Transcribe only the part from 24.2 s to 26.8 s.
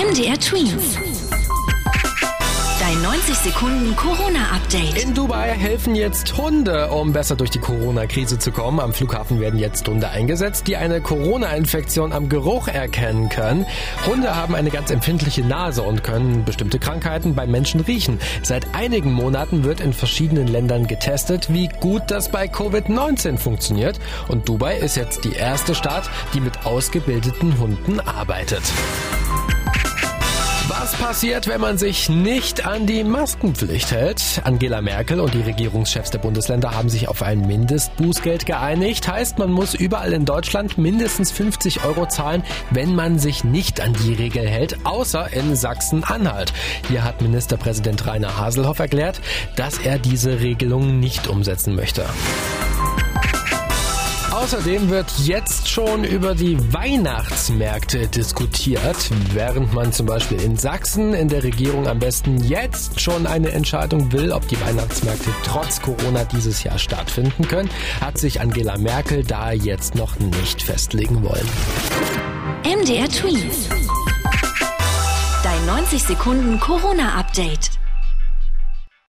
Und Dubai ist jetzt die erste Stadt, die mit